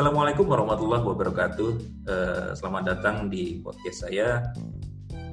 [0.00, 1.70] Assalamualaikum warahmatullahi wabarakatuh.
[2.08, 4.48] Uh, selamat datang di podcast saya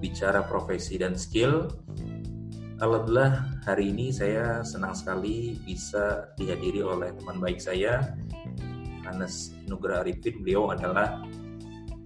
[0.03, 1.71] bicara profesi dan skill.
[2.83, 8.11] Alhamdulillah hari ini saya senang sekali bisa dihadiri oleh teman baik saya
[9.07, 10.43] Anas Nugra Arifin.
[10.43, 11.23] Beliau adalah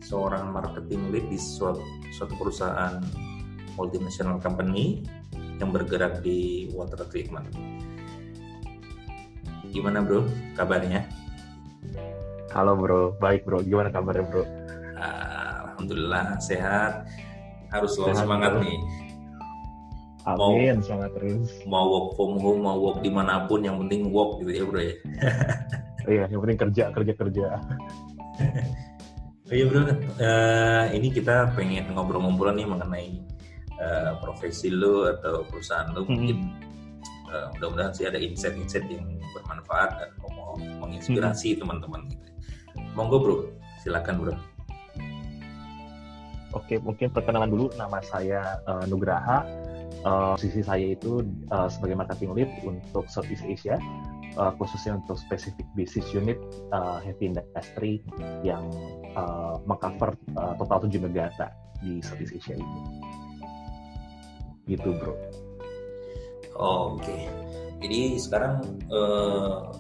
[0.05, 1.81] seorang marketing lead di suatu,
[2.13, 3.02] suatu perusahaan
[3.73, 5.02] multinational company
[5.57, 7.49] yang bergerak di water treatment.
[9.73, 11.20] Gimana bro kabarnya?
[12.51, 13.63] Halo bro, baik bro.
[13.63, 14.43] Gimana kabarnya bro?
[14.99, 17.07] Alhamdulillah sehat.
[17.71, 18.63] Harus selalu sehat, semangat bro.
[18.67, 18.79] nih
[20.27, 21.49] Amin, mau, semangat terus.
[21.63, 24.81] Mau work from home, mau work di mana pun, yang penting work gitu ya bro
[24.83, 24.95] ya.
[26.13, 27.45] iya, yang penting kerja, kerja, kerja.
[29.47, 33.23] oh iya bro, uh, ini kita pengen ngobrol-ngobrol nih mengenai
[33.79, 36.03] uh, profesi lo atau perusahaan lo.
[36.03, 36.19] Hmm.
[36.19, 36.38] Mungkin
[37.31, 41.59] uh, mudah-mudahan sih ada insight-insight yang bermanfaat dan mau menginspirasi hmm.
[41.64, 42.30] teman-teman gitu.
[42.94, 43.36] Monggo bro,
[43.81, 44.36] silakan bro.
[46.52, 47.72] Oke, mungkin perkenalan dulu.
[47.80, 49.47] Nama saya uh, Nugraha
[50.03, 53.80] uh, posisi saya itu uh, sebagai marketing lead untuk Southeast Asia,
[54.36, 56.38] uh, khususnya untuk spesifik business unit
[56.75, 58.03] uh, heavy industry
[58.44, 58.67] yang
[59.16, 62.81] uh, mengcover uh, total tujuh negara di Southeast Asia ini.
[64.70, 65.16] Gitu bro.
[66.62, 67.22] Oh, Oke, okay.
[67.81, 68.62] jadi sekarang
[68.94, 69.73] uh,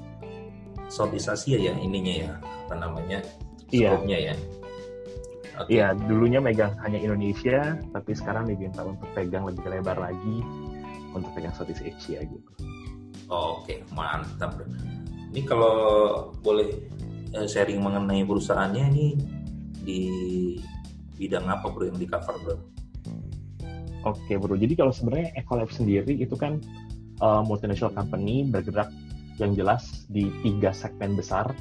[0.89, 3.21] Southeast Asia ya ininya ya apa namanya?
[3.69, 4.01] Iya.
[4.09, 4.33] ya
[5.69, 6.09] Iya, okay.
[6.09, 10.41] dulunya megang hanya Indonesia, tapi sekarang diminta untuk pegang lebih lebar lagi
[11.13, 12.49] untuk pegang Southeast Asia gitu.
[13.29, 13.77] Oh, Oke, okay.
[13.93, 14.57] mantap.
[15.31, 15.75] Ini kalau
[16.41, 16.89] boleh
[17.37, 19.07] eh, sharing mengenai perusahaannya ini
[19.85, 20.01] di
[21.15, 22.70] bidang apa bro yang di cover bro?
[24.01, 26.57] Oke bro, jadi kalau sebenarnya Ecolab sendiri itu kan
[27.21, 28.89] uh, multinational company bergerak
[29.37, 31.53] yang jelas di tiga segmen besar,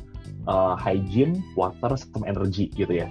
[0.49, 3.09] uh, hygiene, water, sama energy gitu ya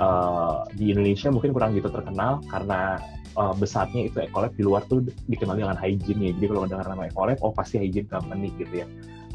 [0.00, 3.00] uh, di Indonesia mungkin kurang gitu terkenal karena
[3.36, 6.32] uh, besarnya itu Ecolab di luar tuh dikenal dengan hygiene ya.
[6.36, 8.86] Jadi kalau dengar nama Ecolab, oh pasti hygiene company gitu ya.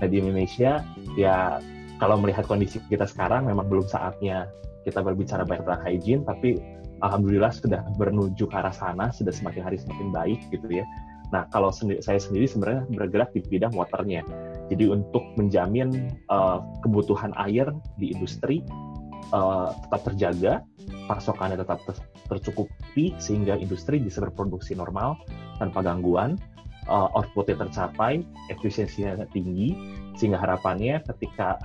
[0.01, 0.83] Nah di Indonesia
[1.17, 1.59] ya
[1.97, 4.51] kalau melihat kondisi kita sekarang memang belum saatnya
[4.85, 6.61] kita berbicara banyak tentang hygiene, tapi
[7.03, 10.85] alhamdulillah sudah menuju ke arah sana, sudah semakin hari semakin baik gitu ya.
[11.33, 14.21] Nah kalau sendiri, saya sendiri sebenarnya bergerak di bidang waternya.
[14.69, 18.61] Jadi untuk menjamin uh, kebutuhan air di industri
[19.33, 20.53] uh, tetap terjaga,
[21.09, 25.13] pasokannya tetap ter tercukupi sehingga industri bisa berproduksi normal
[25.61, 26.41] tanpa gangguan,
[26.89, 29.77] uh, outputnya tercapai, efisiensinya tinggi,
[30.17, 31.61] sehingga harapannya ketika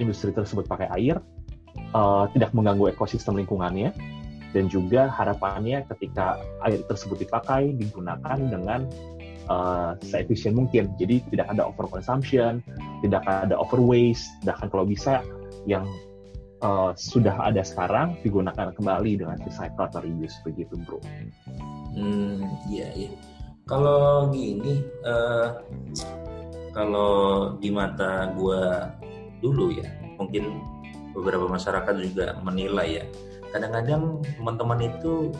[0.00, 1.20] industri tersebut pakai air
[1.92, 3.92] uh, tidak mengganggu ekosistem lingkungannya,
[4.52, 8.84] dan juga harapannya ketika air tersebut dipakai digunakan dengan
[9.48, 10.92] uh, seefisien mungkin.
[11.00, 12.60] Jadi tidak ada overconsumption,
[13.02, 15.24] tidak ada overwaste, bahkan kalau bisa
[15.64, 15.88] yang
[16.62, 21.00] uh, sudah ada sekarang digunakan kembali dengan recycle atau reuse begitu bro.
[21.92, 23.12] Hmm, iya iya.
[23.66, 25.62] Kalau gini, uh,
[26.74, 28.62] kalau di mata gue
[29.38, 29.86] dulu ya,
[30.18, 30.58] mungkin
[31.14, 33.04] beberapa masyarakat juga menilai ya.
[33.52, 35.30] Kadang-kadang teman-teman itu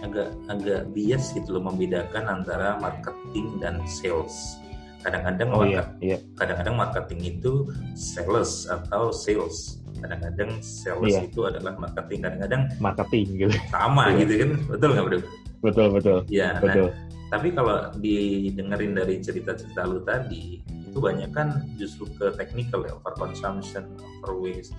[0.00, 4.58] agak agak bias gitu loh membedakan antara marketing dan sales.
[4.98, 6.18] Kadang-kadang oh, iya, iya.
[6.34, 11.26] kadang-kadang marketing itu sales atau sales kadang-kadang sales iya.
[11.26, 14.18] itu adalah marketing kadang-kadang marketing gitu sama iya.
[14.22, 15.18] gitu kan betul nggak bro
[15.58, 21.68] betul betul ya betul nah, tapi kalau didengerin dari cerita-cerita lu tadi itu banyak kan
[21.76, 23.84] justru ke technical ya over consumption
[24.24, 24.72] over waste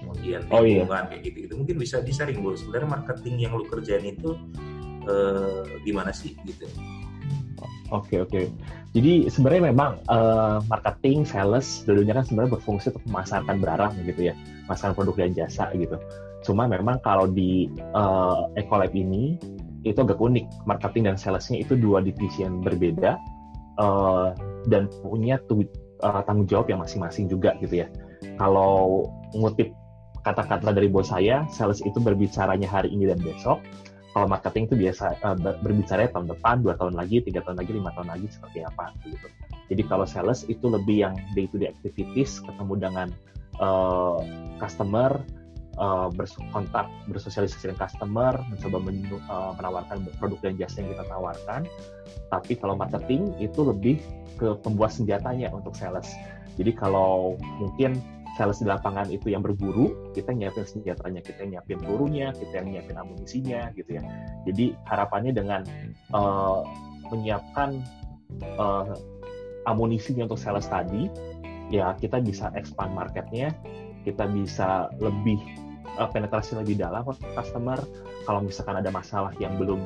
[0.00, 0.86] kemudian oh, iya.
[0.86, 4.38] kayak gitu gitu mungkin bisa disaring bro sebenarnya marketing yang lu kerjain itu
[5.10, 6.70] eh, gimana sih gitu
[7.94, 8.50] Oke oke.
[8.96, 14.34] Jadi sebenarnya memang uh, marketing, sales, dulunya kan sebenarnya berfungsi untuk memasarkan barang gitu ya,
[14.66, 15.94] memasarkan produk dan jasa gitu.
[16.42, 19.38] Cuma memang kalau di uh, Ecolab ini
[19.84, 23.18] itu agak unik, marketing dan salesnya itu dua divisi yang berbeda
[23.82, 24.32] uh,
[24.70, 25.66] dan punya tu,
[26.02, 27.88] uh, tanggung jawab yang masing-masing juga gitu ya.
[28.40, 29.06] Kalau
[29.36, 29.72] ngutip
[30.26, 33.62] kata-kata dari bos saya, sales itu berbicaranya hari ini dan besok,
[34.16, 37.92] kalau marketing itu biasa uh, berbicara tahun depan, dua tahun lagi, tiga tahun lagi, lima
[37.94, 39.28] tahun lagi seperti apa gitu.
[39.66, 43.08] Jadi kalau sales itu lebih yang day to day activities, ketemu dengan
[43.60, 44.18] uh,
[44.58, 45.20] customer,
[45.78, 51.60] uh, berkontak, bersosialisasi dengan customer, mencoba men uh, menawarkan produk dan jasa yang kita tawarkan.
[52.32, 53.96] Tapi kalau marketing itu lebih
[54.36, 56.08] ke pembuat senjatanya untuk sales.
[56.56, 58.00] Jadi kalau mungkin
[58.36, 62.96] sales di lapangan itu yang berburu, kita nyiapin senjatanya, kita nyiapin pelurunya, kita yang nyiapin
[62.96, 64.02] amunisinya, gitu ya.
[64.44, 65.62] Jadi harapannya dengan
[66.12, 66.60] uh,
[67.08, 67.80] menyiapkan
[68.60, 68.92] uh,
[69.64, 71.08] amunisinya untuk sales tadi,
[71.72, 73.56] ya kita bisa expand marketnya
[74.06, 75.42] kita bisa lebih
[75.96, 77.80] uh, penetrasi lebih dalam ke customer.
[78.24, 79.82] Kalau misalkan ada masalah yang belum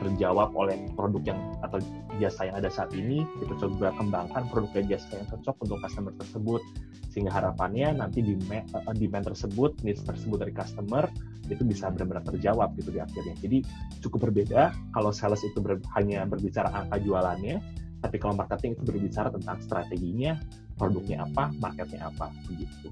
[0.00, 1.76] terjawab oleh produk yang atau
[2.16, 6.12] jasa yang ada saat ini kita coba kembangkan produk dan jasa yang cocok untuk customer
[6.16, 6.62] tersebut.
[7.10, 11.10] Sehingga harapannya nanti demand, uh, demand tersebut needs tersebut dari customer
[11.50, 13.34] itu bisa benar-benar terjawab gitu di akhirnya.
[13.42, 13.66] Jadi
[13.98, 17.58] cukup berbeda kalau sales itu ber, hanya berbicara angka jualannya
[18.00, 20.40] tapi kalau marketing itu berbicara tentang strateginya
[20.80, 22.88] produknya apa marketnya apa begitu.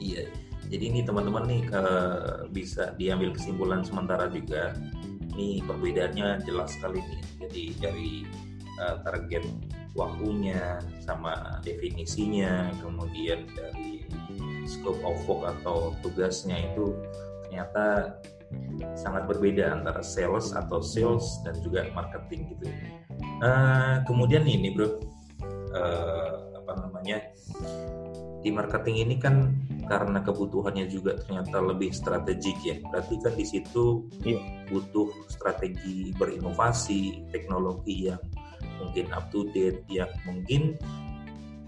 [0.00, 4.78] Iya jadi ini teman-teman nih uh, bisa diambil kesimpulan sementara juga
[5.34, 8.12] ini perbedaannya jelas sekali nih jadi dari
[8.78, 9.44] uh, target
[9.98, 14.06] waktunya sama definisinya kemudian dari
[14.62, 16.94] scope of work atau tugasnya itu
[17.50, 18.14] ternyata
[18.94, 22.70] sangat berbeda antara sales atau sales dan juga marketing gitu.
[23.40, 24.98] Uh, kemudian ini bro,
[25.74, 27.18] uh, apa namanya
[28.40, 29.54] di marketing ini kan
[29.90, 32.78] karena kebutuhannya juga ternyata lebih strategik ya.
[32.94, 34.38] Berarti kan di situ yeah.
[34.70, 38.22] butuh strategi berinovasi, teknologi yang
[38.78, 40.78] mungkin up to date, yang mungkin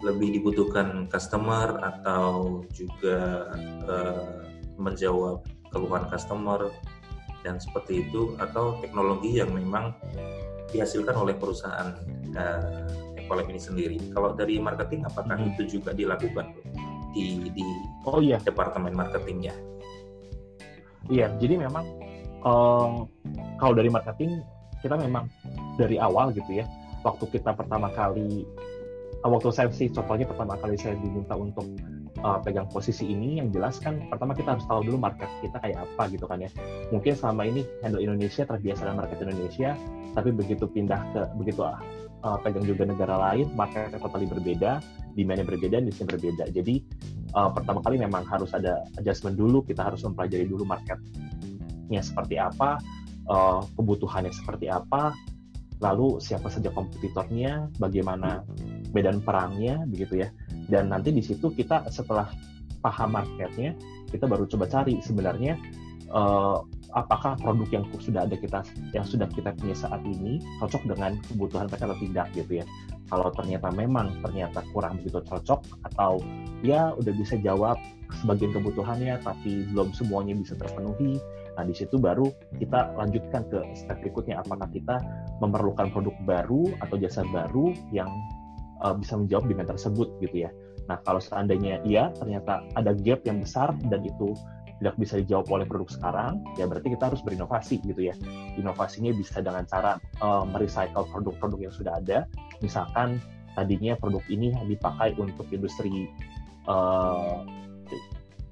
[0.07, 3.51] lebih dibutuhkan customer atau juga
[3.91, 4.47] uh,
[4.79, 5.43] menjawab
[5.75, 6.71] keluhan customer
[7.43, 9.99] dan seperti itu atau teknologi yang memang
[10.71, 11.91] dihasilkan oleh perusahaan
[12.39, 12.87] uh,
[13.19, 13.97] Ecolab ini sendiri.
[14.11, 15.55] Kalau dari marketing apakah hmm.
[15.55, 16.53] itu juga dilakukan
[17.13, 17.65] di di
[18.09, 18.41] oh iya.
[18.41, 19.55] departemen marketingnya
[21.13, 21.85] iya jadi memang
[22.43, 23.07] um,
[23.61, 24.43] kalau dari marketing
[24.83, 25.31] kita memang
[25.79, 26.67] dari awal gitu ya
[27.07, 28.45] waktu kita pertama kali
[29.23, 31.63] waktu saya sih contohnya pertama kali saya diminta untuk
[32.27, 35.79] uh, pegang posisi ini yang jelas kan pertama kita harus tahu dulu market kita kayak
[35.79, 36.51] apa gitu kan ya.
[36.91, 39.79] Mungkin selama ini handle Indonesia terbiasa dengan market Indonesia
[40.13, 41.63] tapi begitu pindah ke begitu
[42.23, 44.83] uh, pegang juga negara lain marketnya totally berbeda
[45.13, 46.45] demand yang berbeda, yang berbeda.
[46.51, 46.75] Jadi
[47.37, 52.81] uh, pertama kali memang harus ada adjustment dulu, kita harus mempelajari dulu marketnya seperti apa,
[53.29, 55.13] uh, kebutuhannya seperti apa,
[55.85, 58.47] lalu siapa saja kompetitornya, bagaimana
[58.97, 60.29] medan perangnya, begitu ya.
[60.71, 62.31] Dan nanti di situ kita setelah
[62.81, 63.77] paham marketnya,
[64.09, 65.59] kita baru coba cari sebenarnya
[66.13, 66.63] uh,
[66.93, 68.61] apakah produk yang sudah ada kita
[68.93, 72.67] yang sudah kita punya saat ini cocok dengan kebutuhan mereka atau tidak gitu ya?
[73.13, 75.61] Kalau ternyata memang ternyata kurang begitu cocok
[75.93, 76.21] atau
[76.65, 77.77] ya udah bisa jawab
[78.25, 81.17] sebagian kebutuhannya tapi belum semuanya bisa terpenuhi
[81.53, 84.41] nah di situ baru kita lanjutkan ke step berikutnya.
[84.41, 84.97] Apakah kita
[85.45, 88.09] memerlukan produk baru atau jasa baru yang
[88.81, 90.51] uh, bisa menjawab demand tersebut gitu ya?
[90.89, 94.33] Nah kalau seandainya iya ternyata ada gap yang besar dan itu
[94.83, 98.19] tidak bisa dijawab oleh produk sekarang, ya berarti kita harus berinovasi gitu ya.
[98.59, 102.27] Inovasinya bisa dengan cara uh, merecycle produk-produk yang sudah ada.
[102.59, 103.23] Misalkan
[103.55, 106.11] tadinya produk ini dipakai untuk industri
[106.67, 107.47] uh,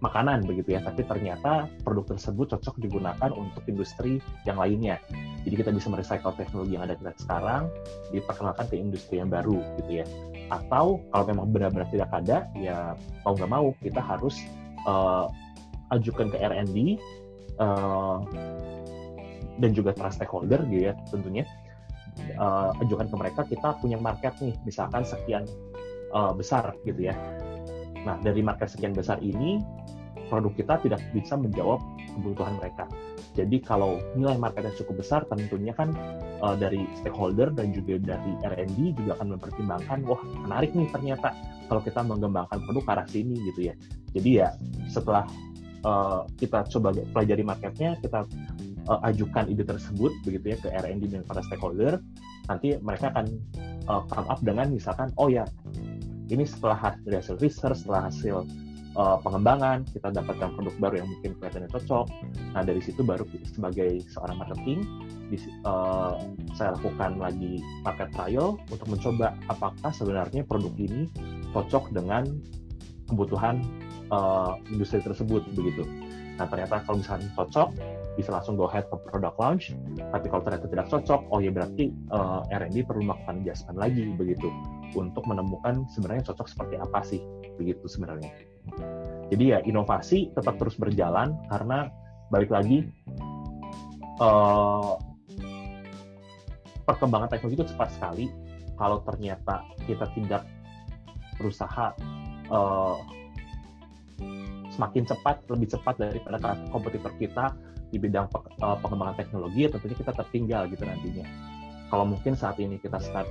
[0.01, 5.03] makanan begitu ya, tapi ternyata produk tersebut cocok digunakan untuk industri yang lainnya.
[5.43, 7.67] Jadi kita bisa merecycle teknologi yang ada kita sekarang,
[8.15, 10.07] diperkenalkan ke industri yang baru gitu ya.
[10.49, 12.95] Atau kalau memang benar-benar tidak ada, ya
[13.27, 14.41] mau nggak mau kita harus
[14.87, 15.29] uh,
[15.91, 16.97] ajukan ke R&D
[17.59, 18.23] uh,
[19.61, 21.45] dan juga para stakeholder gitu ya tentunya.
[22.37, 25.47] Uh, ajukan ke mereka kita punya market nih misalkan sekian
[26.13, 27.15] uh, besar gitu ya.
[28.05, 29.63] Nah dari market sekian besar ini
[30.31, 31.83] produk kita tidak bisa menjawab
[32.19, 32.87] kebutuhan mereka.
[33.35, 35.95] Jadi kalau nilai marketnya cukup besar tentunya kan
[36.43, 41.35] uh, dari stakeholder dan juga dari R&D juga akan mempertimbangkan wah menarik nih ternyata
[41.71, 43.75] kalau kita mengembangkan produk ke arah sini gitu ya.
[44.15, 44.49] Jadi ya
[44.91, 45.27] setelah
[45.85, 48.27] uh, kita coba pelajari marketnya, kita
[48.89, 52.01] uh, ajukan ide tersebut begitu ya ke R&D dan para stakeholder,
[52.49, 53.27] nanti mereka akan
[53.87, 55.45] uh, come up dengan misalkan, oh ya
[56.31, 58.47] ini setelah hasil, research, setelah hasil
[58.95, 62.07] uh, pengembangan, kita dapatkan produk baru yang mungkin kelihatannya cocok.
[62.55, 64.81] Nah dari situ baru sebagai seorang marketing,
[65.31, 66.19] di, uh,
[66.59, 71.07] saya lakukan lagi market trial untuk mencoba apakah sebenarnya produk ini
[71.55, 72.27] cocok dengan
[73.11, 73.63] kebutuhan
[74.11, 75.87] uh, industri tersebut begitu.
[76.37, 77.69] Nah ternyata kalau misalnya cocok
[78.19, 79.73] bisa langsung go ahead ke product launch.
[79.97, 84.05] Tapi kalau ternyata tidak cocok, oh ya berarti uh, eh, R&D perlu melakukan adjustment lagi
[84.19, 84.49] begitu
[84.93, 87.21] untuk menemukan sebenarnya cocok seperti apa sih
[87.57, 88.31] begitu sebenarnya.
[89.31, 91.89] Jadi ya inovasi tetap terus berjalan karena
[92.35, 92.91] balik lagi
[94.19, 94.99] uh,
[96.85, 98.27] perkembangan teknologi itu cepat sekali.
[98.75, 100.49] Kalau ternyata kita tidak
[101.37, 101.93] berusaha
[102.49, 102.97] uh,
[104.71, 107.53] semakin cepat, lebih cepat daripada kompetitor kita
[107.91, 108.31] di bidang
[108.63, 111.27] uh, pengembangan teknologi, tentunya kita tertinggal gitu nantinya.
[111.91, 113.27] Kalau mungkin saat ini kita start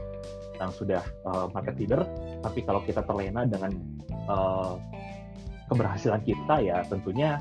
[0.59, 2.03] yang sudah uh, market leader,
[2.43, 3.71] tapi kalau kita terlena dengan
[4.27, 4.75] uh,
[5.71, 7.39] keberhasilan kita ya tentunya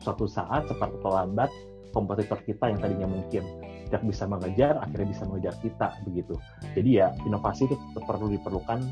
[0.00, 1.52] suatu saat cepat atau lambat
[1.92, 3.44] kompetitor kita yang tadinya mungkin
[3.86, 6.34] tidak bisa mengejar akhirnya bisa mengejar kita begitu
[6.74, 8.82] jadi ya inovasi itu perlu diperlukan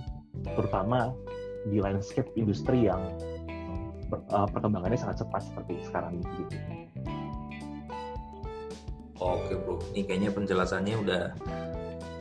[0.55, 1.11] terutama
[1.67, 3.01] di landscape industri yang
[4.31, 6.57] uh, perkembangannya sangat cepat seperti sekarang ini gitu.
[9.23, 11.23] Oke bro, ini kayaknya penjelasannya udah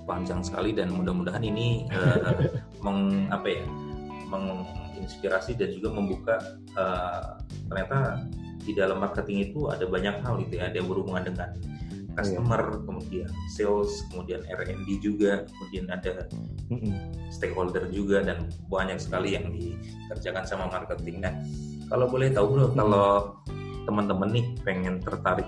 [0.06, 2.38] panjang sekali dan mudah-mudahan ini uh,
[2.86, 3.64] meng apa ya
[4.30, 6.36] menginspirasi dan juga membuka
[6.78, 8.24] uh, ternyata
[8.64, 11.50] di dalam marketing itu ada banyak hal itu ya ada yang berhubungan dengan
[12.14, 12.82] customer, yeah.
[12.86, 16.30] kemudian sales, kemudian R&D juga, kemudian ada
[17.34, 21.26] stakeholder juga dan banyak sekali yang dikerjakan sama marketing.
[21.26, 21.34] Nah,
[21.90, 23.38] kalau boleh tahu bro, kalau
[23.84, 25.48] teman-teman nih pengen tertarik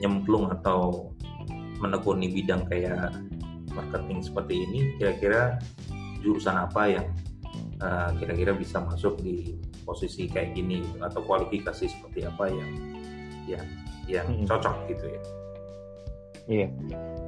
[0.00, 1.12] nyemplung atau
[1.80, 3.12] menekuni bidang kayak
[3.76, 5.60] marketing seperti ini, kira-kira
[6.24, 7.06] jurusan apa yang
[7.82, 12.72] eh, kira-kira bisa masuk di posisi kayak gini atau kualifikasi seperti apa yang
[13.44, 13.66] yang
[14.08, 15.20] yang cocok gitu ya?
[16.44, 16.68] Iya.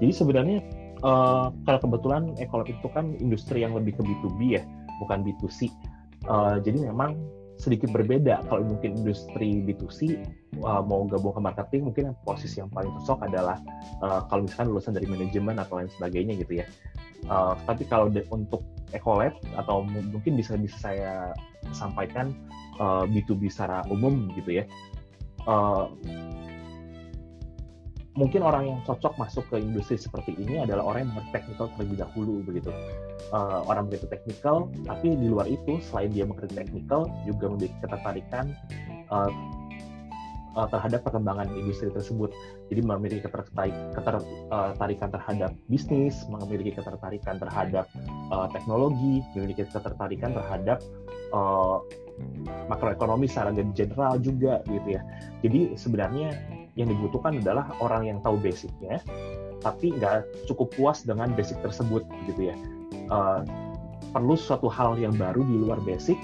[0.01, 0.59] Jadi sebenarnya
[1.01, 4.63] uh, kalau kebetulan Ecolab itu kan industri yang lebih ke B2B ya,
[5.05, 5.73] bukan B2C.
[6.29, 7.17] Uh, eh, jadi memang
[7.57, 10.21] sedikit berbeda kalau mungkin industri B2C
[10.61, 13.57] uh, mau gabung ke marketing mungkin posisi yang paling cocok adalah
[14.05, 16.67] uh, kalau misalkan lulusan dari manajemen atau lain sebagainya gitu ya.
[17.27, 18.63] Uh, tapi kalau untuk
[18.95, 21.13] Ecolab atau mungkin bisa bisa saya
[21.75, 22.31] sampaikan
[22.79, 24.65] uh, B2B secara umum gitu ya.
[25.47, 25.91] Uh,
[28.17, 31.97] mungkin orang yang cocok masuk ke industri seperti ini adalah orang yang mengerti teknikal terlebih
[32.01, 32.73] dahulu begitu.
[33.31, 38.57] Uh, orang mengerti teknikal, tapi di luar itu selain dia mengerti teknikal juga memiliki ketertarikan
[39.13, 39.29] uh,
[40.57, 42.33] terhadap perkembangan industri tersebut.
[42.73, 47.85] Jadi memiliki ketertarikan terhadap bisnis, memiliki ketertarikan terhadap
[48.33, 50.81] uh, teknologi, memiliki ketertarikan terhadap
[51.37, 51.85] uh,
[52.73, 55.05] makroekonomi secara general juga gitu ya.
[55.45, 56.33] Jadi sebenarnya
[56.77, 59.01] yang dibutuhkan adalah orang yang tahu basicnya,
[59.65, 62.57] tapi nggak cukup puas dengan basic tersebut, gitu ya.
[63.09, 63.43] Uh,
[64.13, 66.17] perlu suatu hal yang baru di luar basic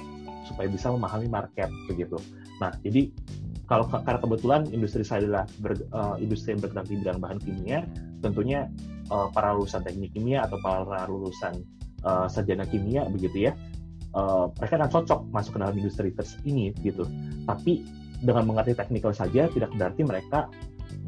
[0.44, 2.20] supaya bisa memahami market, begitu.
[2.60, 3.08] Nah, jadi
[3.64, 7.88] kalau karena kebetulan industri saya adalah ber, uh, industri yang bergerak di bidang bahan kimia,
[8.20, 8.68] tentunya
[9.08, 11.64] uh, para lulusan teknik kimia atau para lulusan
[12.04, 13.56] uh, sarjana kimia, begitu ya,
[14.12, 16.12] uh, mereka akan cocok masuk ke dalam industri
[16.44, 17.08] ini, gitu.
[17.48, 20.46] Tapi dengan mengerti teknikal saja tidak berarti mereka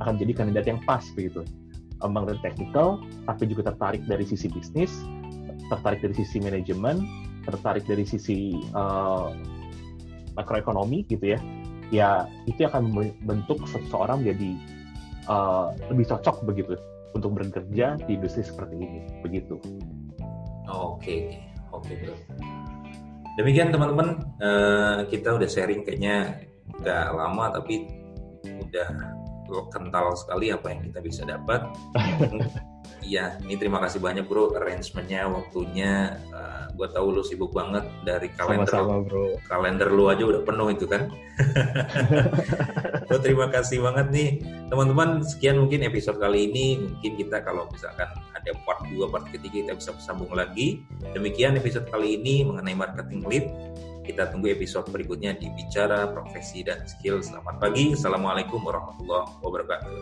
[0.03, 1.47] akan jadi kandidat yang pas begitu.
[2.05, 4.93] Mengerti teknikal, tapi juga tertarik dari sisi bisnis,
[5.73, 7.01] tertarik dari sisi manajemen,
[7.49, 9.33] tertarik dari sisi uh,
[10.37, 11.41] makroekonomi gitu ya.
[11.89, 12.11] Ya
[12.45, 14.51] itu akan membentuk seseorang menjadi
[15.33, 16.77] uh, lebih cocok begitu
[17.17, 19.57] untuk bekerja di industri seperti ini begitu.
[20.69, 21.41] Oke,
[21.73, 22.35] oke, oke.
[23.35, 26.47] Demikian teman-teman, uh, kita udah sharing kayaknya
[26.81, 27.87] nggak lama tapi
[28.45, 28.89] udah
[29.71, 31.69] kental sekali apa yang kita bisa dapat.
[33.05, 36.17] Iya, ini terima kasih banyak bro arrangementnya, waktunya.
[36.33, 38.65] Uh, gue tahu lu sibuk banget dari kalender.
[38.65, 39.37] Sama-sama bro.
[39.45, 41.13] Kalender lu aja udah penuh itu kan.
[43.09, 44.29] bro, terima kasih banget nih
[44.73, 45.21] teman-teman.
[45.21, 46.81] Sekian mungkin episode kali ini.
[46.81, 50.81] Mungkin kita kalau misalkan ada part 2, part ketiga kita bisa sambung lagi.
[51.13, 53.47] Demikian episode kali ini mengenai marketing lead.
[54.05, 57.25] Kita tunggu episode berikutnya di Bicara Profesi dan Skill.
[57.25, 57.97] Selamat pagi.
[57.97, 59.97] Assalamualaikum warahmatullahi wabarakatuh.